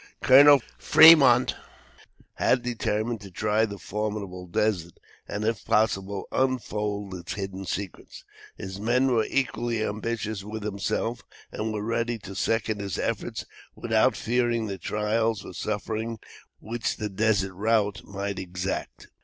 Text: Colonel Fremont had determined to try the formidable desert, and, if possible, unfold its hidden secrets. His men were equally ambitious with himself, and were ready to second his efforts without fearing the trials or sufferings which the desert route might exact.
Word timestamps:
Colonel 0.19 0.63
Fremont 0.79 1.53
had 2.33 2.63
determined 2.63 3.21
to 3.21 3.29
try 3.29 3.67
the 3.67 3.77
formidable 3.77 4.47
desert, 4.47 4.99
and, 5.27 5.45
if 5.45 5.63
possible, 5.63 6.27
unfold 6.31 7.13
its 7.13 7.33
hidden 7.35 7.65
secrets. 7.65 8.25
His 8.57 8.79
men 8.79 9.11
were 9.11 9.27
equally 9.29 9.83
ambitious 9.85 10.43
with 10.43 10.63
himself, 10.63 11.21
and 11.51 11.71
were 11.71 11.83
ready 11.85 12.17
to 12.17 12.33
second 12.33 12.81
his 12.81 12.97
efforts 12.97 13.45
without 13.75 14.15
fearing 14.15 14.65
the 14.65 14.79
trials 14.79 15.45
or 15.45 15.53
sufferings 15.53 16.17
which 16.59 16.97
the 16.97 17.07
desert 17.07 17.53
route 17.53 18.03
might 18.03 18.39
exact. 18.39 19.07